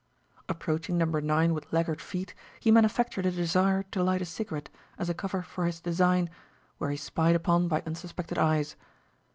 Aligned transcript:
Approaching 0.49 0.97
Number 0.97 1.21
9 1.21 1.53
with 1.53 1.71
laggard 1.71 2.01
feet, 2.01 2.33
he 2.59 2.71
manufactured 2.71 3.27
a 3.27 3.31
desire 3.31 3.83
to 3.91 4.01
light 4.01 4.19
a 4.23 4.25
cigarette, 4.25 4.71
as 4.97 5.11
a 5.11 5.13
cover 5.13 5.43
for 5.43 5.67
his 5.67 5.79
design, 5.79 6.31
were 6.79 6.89
he 6.89 6.97
spied 6.97 7.35
upon 7.35 7.67
by 7.67 7.83
unsuspected 7.85 8.39
eyes. 8.39 8.75